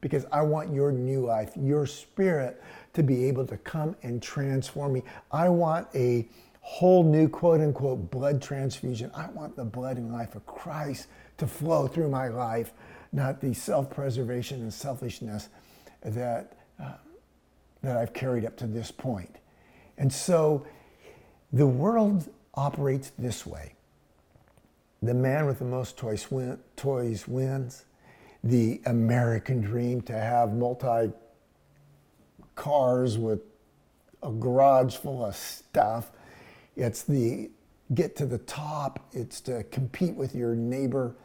[0.00, 2.62] Because I want your new life, your spirit
[2.94, 5.02] to be able to come and transform me.
[5.30, 6.26] I want a
[6.60, 9.10] whole new quote unquote blood transfusion.
[9.14, 11.08] I want the blood and life of Christ
[11.38, 12.72] to flow through my life,
[13.12, 15.48] not the self preservation and selfishness
[16.02, 16.92] that, uh,
[17.82, 19.36] that I've carried up to this point.
[19.98, 20.66] And so
[21.52, 23.74] the world operates this way
[25.02, 27.86] the man with the most toys, win, toys wins,
[28.42, 31.12] the American dream to have multi
[32.54, 33.40] cars with
[34.22, 36.10] a garage full of stuff.
[36.76, 37.50] It's the
[37.94, 41.16] get to the top, it's to compete with your neighbor.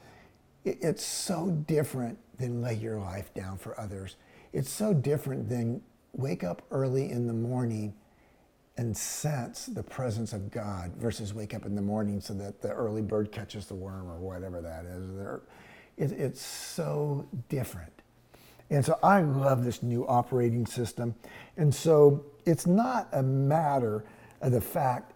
[0.64, 4.16] It's so different than lay your life down for others.
[4.52, 5.82] It's so different than
[6.14, 7.94] wake up early in the morning
[8.78, 12.70] and sense the presence of God versus wake up in the morning so that the
[12.70, 15.10] early bird catches the worm or whatever that is.
[15.98, 17.92] It's so different.
[18.70, 21.16] And so I love this new operating system.
[21.58, 24.04] And so it's not a matter
[24.42, 25.14] of the fact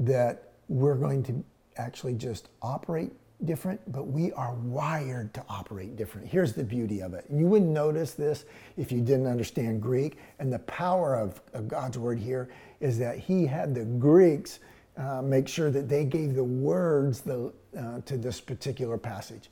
[0.00, 1.44] that we're going to
[1.76, 3.12] actually just operate
[3.44, 6.26] different, but we are wired to operate different.
[6.26, 7.24] Here's the beauty of it.
[7.30, 8.44] You wouldn't notice this
[8.76, 10.18] if you didn't understand Greek.
[10.40, 12.48] And the power of, of God's word here
[12.80, 14.58] is that He had the Greeks
[14.96, 19.48] uh, make sure that they gave the words the, uh, to this particular passage.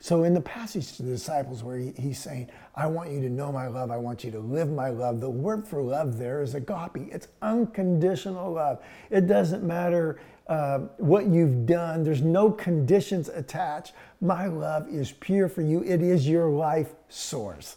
[0.00, 3.28] So in the passage to the disciples where he, he's saying, I want you to
[3.28, 6.40] know my love, I want you to live my love, the word for love there
[6.42, 7.08] is agape.
[7.10, 8.80] It's unconditional love.
[9.10, 13.92] It doesn't matter uh, what you've done, there's no conditions attached.
[14.20, 17.76] My love is pure for you, it is your life source.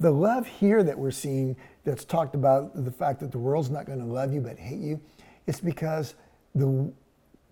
[0.00, 3.84] The love here that we're seeing that's talked about the fact that the world's not
[3.84, 5.00] going to love you but hate you,
[5.46, 6.14] it's because
[6.54, 6.90] the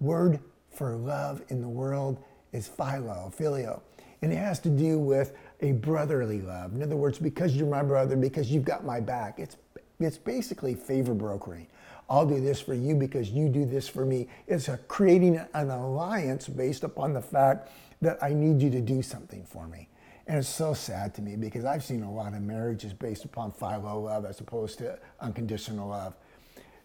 [0.00, 0.38] word
[0.70, 3.80] for love in the world is philo, phileo.
[4.22, 6.74] And it has to do with a brotherly love.
[6.74, 9.38] In other words, because you're my brother, because you've got my back.
[9.38, 9.56] It's,
[10.00, 11.66] it's basically favor brokering.
[12.08, 14.28] I'll do this for you because you do this for me.
[14.46, 19.44] It's creating an alliance based upon the fact that I need you to do something
[19.44, 19.88] for me.
[20.28, 23.52] And it's so sad to me because I've seen a lot of marriages based upon
[23.52, 26.14] philo love as opposed to unconditional love.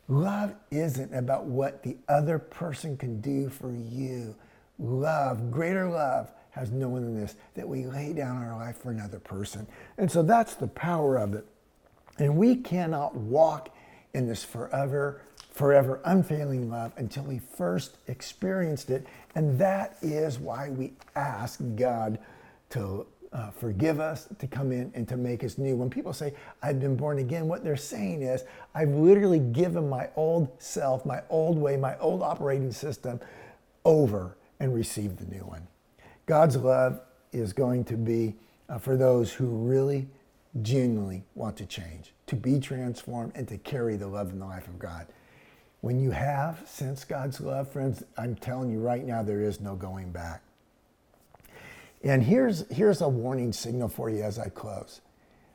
[0.08, 4.36] Love isn't about what the other person can do for you.
[4.78, 9.66] Love, greater love, has in this, that we lay down our life for another person.
[9.98, 11.46] And so that's the power of it.
[12.20, 13.70] And we cannot walk
[14.14, 19.08] in this forever, forever unfailing love until we first experienced it.
[19.36, 22.20] And that is why we ask God
[22.72, 25.78] to uh, forgive us, to come in and to make us new.
[25.78, 28.44] When people say, I've been born again, what they're saying is,
[28.76, 33.22] I've literally given my old self, my old way, my old operating system
[33.86, 35.66] over and received the new one.
[36.26, 38.36] God's love is going to be
[38.70, 40.08] uh, for those who really
[40.62, 44.68] genuinely want to change, to be transformed, and to carry the love and the life
[44.68, 45.08] of God.
[45.82, 49.76] When you have sensed God's love, friends, I'm telling you right now, there is no
[49.76, 50.42] going back.
[52.04, 55.02] And here's, here's a warning signal for you as I close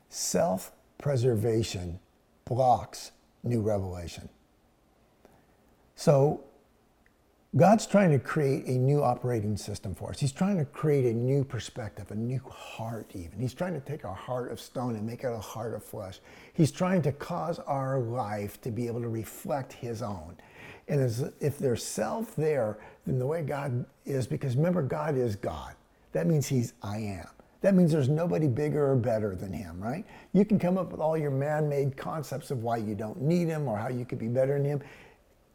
[0.09, 1.99] self preservation
[2.45, 4.29] blocks new revelation.
[5.95, 6.43] So
[7.57, 10.21] God's trying to create a new operating system for us.
[10.21, 13.39] He's trying to create a new perspective, a new heart, even.
[13.39, 16.21] He's trying to take our heart of stone and make it a heart of flesh.
[16.53, 20.37] He's trying to cause our life to be able to reflect His own.
[20.89, 25.35] And as, if there's self there, then the way God is, because remember, God is
[25.35, 25.75] God.
[26.13, 27.29] That means He's I am.
[27.63, 30.05] That means there's nobody bigger or better than him, right?
[30.33, 33.49] You can come up with all your man made concepts of why you don't need
[33.49, 34.83] him or how you could be better than him.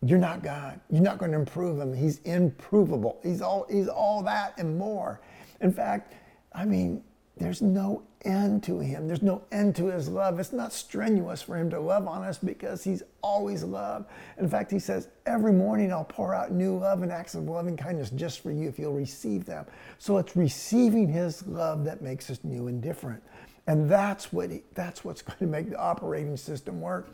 [0.04, 0.80] You're not God.
[0.90, 1.94] You're not going to improve him.
[1.94, 3.20] He's improvable.
[3.24, 5.22] He's all, he's all that and more.
[5.62, 6.14] In fact,
[6.54, 7.04] I mean,
[7.38, 9.08] there's no end to him.
[9.08, 10.40] There's no end to his love.
[10.40, 14.06] It's not strenuous for him to love on us because he's always love.
[14.38, 17.78] In fact, he says, Every morning I'll pour out new love and acts of loving
[17.78, 19.66] kindness just for you if you'll receive them.
[19.98, 23.24] So it's receiving his love that makes us new and different.
[23.68, 27.08] And that's what he, that's what's going to make the operating system work.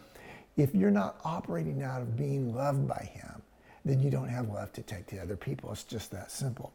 [0.57, 3.41] If you're not operating out of being loved by Him,
[3.85, 5.71] then you don't have love to take to other people.
[5.71, 6.73] It's just that simple.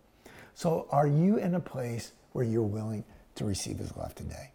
[0.55, 4.53] So, are you in a place where you're willing to receive His love today?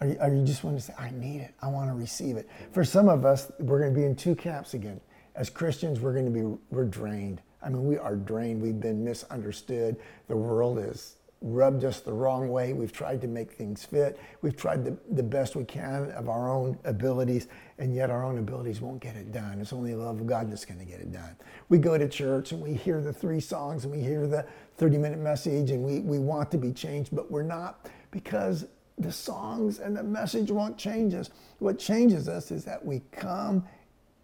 [0.00, 2.36] Are you, are you just want to say, I need it, I want to receive
[2.36, 2.48] it?
[2.72, 5.00] For some of us, we're going to be in two camps again.
[5.34, 7.42] As Christians, we're going to be, we're drained.
[7.62, 8.62] I mean, we are drained.
[8.62, 9.96] We've been misunderstood.
[10.28, 12.72] The world is rubbed us the wrong way.
[12.72, 14.18] We've tried to make things fit.
[14.42, 18.38] We've tried the, the best we can of our own abilities, and yet our own
[18.38, 19.60] abilities won't get it done.
[19.60, 21.36] It's only the love of God that's going to get it done.
[21.68, 24.46] We go to church and we hear the three songs and we hear the
[24.78, 28.66] 30 minute message and we, we want to be changed, but we're not because
[28.98, 31.30] the songs and the message won't change us.
[31.58, 33.64] What changes us is that we come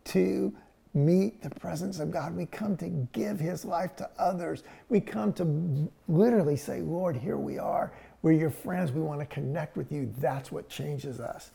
[0.05, 0.53] to
[0.95, 2.37] meet the presence of God.
[2.37, 4.63] We come to give His life to others.
[4.89, 7.93] We come to literally say, Lord, here we are.
[8.23, 8.93] We're your friends.
[8.93, 10.13] We want to connect with you.
[10.19, 11.51] That's what changes us.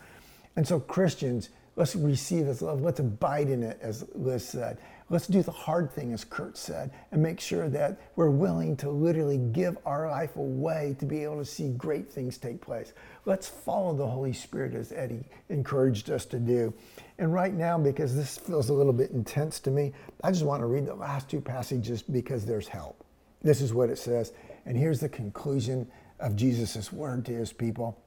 [0.56, 2.82] And so, Christians, let's receive His love.
[2.82, 4.80] Let's abide in it, as Liz said.
[5.09, 8.89] Let's do the hard thing, as Kurt said, and make sure that we're willing to
[8.89, 12.91] literally give our life away to be able to see great things take place.
[13.23, 16.73] Let's follow the Holy Spirit, as Eddie encouraged us to do.
[17.19, 19.93] And right now, because this feels a little bit intense to me,
[20.25, 23.05] I just want to read the last two passages because there's help.
[23.41, 24.34] This is what it says.
[24.65, 27.97] And here's the conclusion of Jesus' word to his people.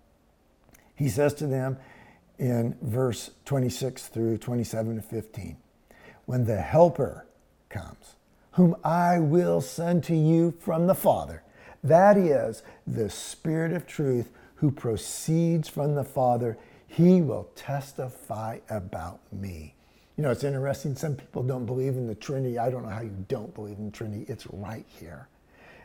[0.96, 1.78] He says to them
[2.40, 5.56] in verse 26 through 27 to 15
[6.24, 7.26] When the Helper
[7.68, 8.14] comes,
[8.52, 11.42] whom I will send to you from the Father,
[11.84, 19.20] that is the Spirit of truth who proceeds from the Father, he will testify about
[19.32, 19.74] me.
[20.16, 20.96] You know, it's interesting.
[20.96, 22.58] Some people don't believe in the Trinity.
[22.58, 24.26] I don't know how you don't believe in the Trinity.
[24.28, 25.28] It's right here.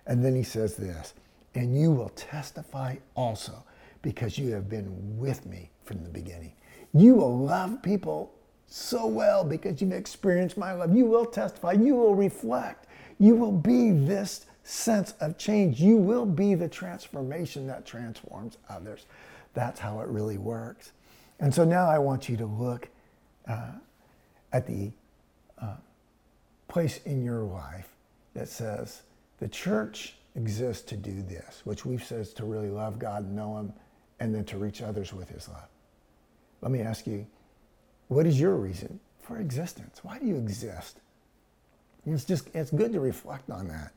[0.08, 1.14] And then he says this
[1.54, 3.64] and you will testify also
[4.02, 6.54] because you have been with me from the beginning.
[6.94, 8.34] You will love people
[8.68, 10.96] so well because you've experienced my love.
[10.96, 11.74] You will testify.
[11.74, 12.88] You will reflect.
[13.20, 15.80] You will be this sense of change.
[15.80, 19.06] You will be the transformation that transforms others.
[19.54, 20.92] That's how it really works.
[21.40, 22.90] And so now I want you to look
[23.48, 23.74] uh,
[24.52, 24.92] at the
[25.62, 25.76] uh,
[26.68, 27.90] place in your life
[28.34, 29.04] that says
[29.40, 33.36] the church exists to do this, which we've said is to really love God and
[33.36, 33.74] know Him,
[34.20, 35.68] and then to reach others with His love.
[36.66, 37.28] Let me ask you,
[38.08, 40.00] what is your reason for existence?
[40.02, 40.98] Why do you exist?
[42.08, 43.94] It's just, it's good to reflect on that.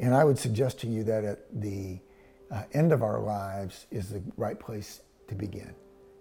[0.00, 2.00] And I would suggest to you that at the
[2.50, 5.72] uh, end of our lives is the right place to begin.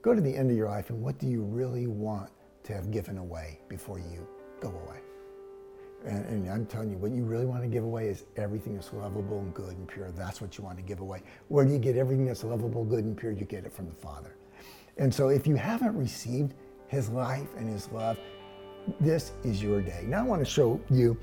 [0.04, 2.30] Go to the end of your life and what do you really want
[2.66, 4.28] to have given away before you
[4.60, 5.00] go away?
[6.06, 8.94] And, and, I'm telling you, what you really want to give away is everything that's
[8.94, 10.12] lovable and good and pure.
[10.12, 11.24] That's what you want to give away.
[11.48, 13.32] Where do you get everything that's lovable, good, and pure?
[13.32, 14.36] You get it from the Father.
[14.98, 16.54] And so if you haven't received
[16.88, 18.18] His life and His love,
[19.00, 20.04] this is your day.
[20.08, 21.18] Now I want to show you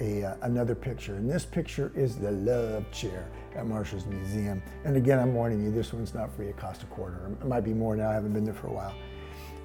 [0.00, 1.16] a, uh, another picture.
[1.16, 4.62] And this picture is the love chair at Marshall's Museum.
[4.84, 6.48] And again, I'm warning you, this one's not free.
[6.48, 7.30] It costs a quarter.
[7.40, 8.10] It might be more now.
[8.10, 8.94] I haven't been there for a while.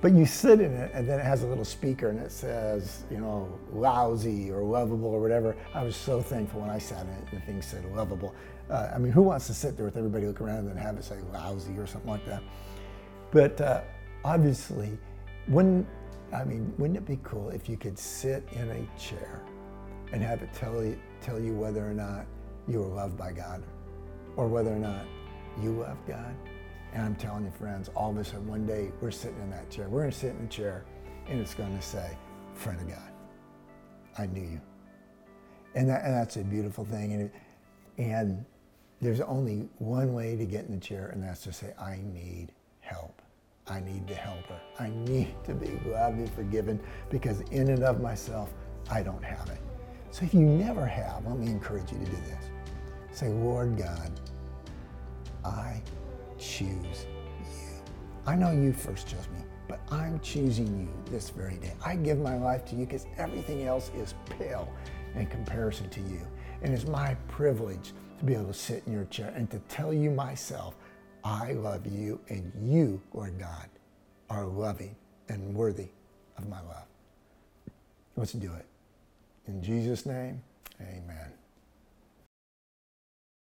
[0.01, 3.03] But you sit in it, and then it has a little speaker, and it says,
[3.11, 5.55] you know, lousy or lovable or whatever.
[5.75, 8.33] I was so thankful when I sat in it, and the thing said lovable.
[8.67, 11.03] Uh, I mean, who wants to sit there with everybody look around and have it
[11.03, 12.41] say lousy or something like that?
[13.32, 13.82] But uh,
[14.23, 14.97] obviously,
[15.47, 15.88] wouldn't
[16.34, 19.41] I mean, wouldn't it be cool if you could sit in a chair
[20.13, 22.25] and have it tell you, tell you whether or not
[22.67, 23.63] you were loved by God
[24.38, 25.05] or whether or not
[25.61, 26.34] you love God?
[26.93, 29.69] And I'm telling you, friends, all of us sudden one day we're sitting in that
[29.69, 29.89] chair.
[29.89, 30.86] We're going to sit in the chair
[31.27, 32.17] and it's going to say,
[32.53, 33.11] Friend of God,
[34.17, 34.61] I knew you.
[35.75, 37.13] And, that, and that's a beautiful thing.
[37.13, 37.32] And,
[37.97, 38.45] and
[38.99, 42.49] there's only one way to get in the chair, and that's to say, I need
[42.82, 43.20] help.
[43.68, 44.59] I need the helper.
[44.80, 48.53] I need to be gladly forgiven because in and of myself,
[48.89, 49.59] I don't have it.
[50.12, 52.45] So if you never have, let me encourage you to do this.
[53.12, 54.12] Say, Lord God,
[55.45, 55.82] I
[56.38, 57.84] choose you.
[58.26, 61.74] I know you first chose me, but I'm choosing you this very day.
[61.86, 64.72] I give my life to you because everything else is pale
[65.16, 66.22] in comparison to you.
[66.62, 69.93] And it's my privilege to be able to sit in your chair and to tell
[69.93, 70.76] you myself,
[71.24, 73.67] I love you and you, Lord God,
[74.30, 74.95] are loving
[75.30, 75.88] and worthy
[76.38, 76.86] of my love.
[78.15, 78.65] Let's do it.
[79.47, 80.41] In Jesus' name,
[80.82, 81.32] amen.